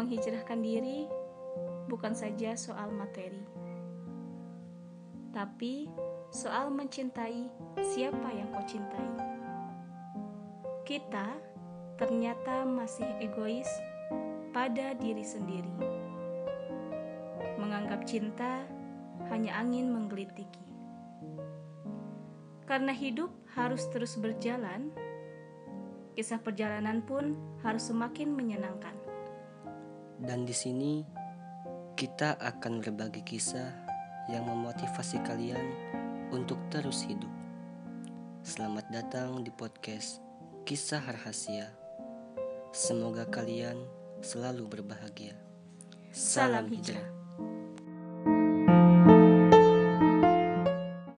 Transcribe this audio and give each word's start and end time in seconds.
menghijrahkan 0.00 0.64
diri 0.64 1.04
bukan 1.92 2.16
saja 2.16 2.56
soal 2.56 2.88
materi, 2.88 3.44
tapi 5.36 5.92
soal 6.32 6.72
mencintai 6.72 7.44
siapa 7.84 8.32
yang 8.32 8.48
kau 8.48 8.64
cintai. 8.64 9.10
Kita 10.88 11.36
ternyata 12.00 12.64
masih 12.64 13.04
egois 13.20 13.68
pada 14.56 14.96
diri 14.96 15.20
sendiri, 15.20 15.74
menganggap 17.60 18.08
cinta 18.08 18.64
hanya 19.28 19.60
angin 19.60 19.92
menggelitiki. 19.92 20.64
Karena 22.64 22.94
hidup 22.94 23.28
harus 23.52 23.84
terus 23.90 24.16
berjalan, 24.16 24.94
kisah 26.14 26.40
perjalanan 26.40 27.02
pun 27.02 27.34
harus 27.66 27.90
semakin 27.90 28.30
menyenangkan. 28.32 28.99
Dan 30.20 30.44
di 30.44 30.52
sini 30.52 31.00
kita 31.96 32.36
akan 32.36 32.84
berbagi 32.84 33.24
kisah 33.24 33.72
yang 34.28 34.44
memotivasi 34.44 35.16
kalian 35.24 35.64
untuk 36.28 36.60
terus 36.68 37.08
hidup. 37.08 37.32
Selamat 38.44 38.84
datang 38.92 39.40
di 39.40 39.48
podcast 39.48 40.20
Kisah 40.68 41.00
Rahasia. 41.00 41.72
Semoga 42.68 43.24
kalian 43.32 43.80
selalu 44.20 44.68
berbahagia. 44.68 45.32
Salam 46.12 46.68
hijrah. 46.68 47.19